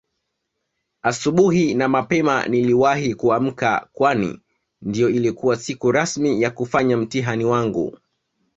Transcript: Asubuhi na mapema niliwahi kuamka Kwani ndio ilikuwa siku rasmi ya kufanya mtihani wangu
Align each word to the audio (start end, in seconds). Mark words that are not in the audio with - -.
Asubuhi 1.01 1.73
na 1.73 1.87
mapema 1.87 2.45
niliwahi 2.47 3.15
kuamka 3.15 3.89
Kwani 3.93 4.41
ndio 4.81 5.09
ilikuwa 5.09 5.55
siku 5.57 5.91
rasmi 5.91 6.41
ya 6.41 6.51
kufanya 6.51 6.97
mtihani 6.97 7.45
wangu 7.45 7.99